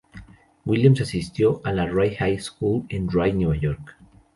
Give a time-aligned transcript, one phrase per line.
[0.65, 3.97] Williams asistió a la Rye High School en Rye, Nueva York.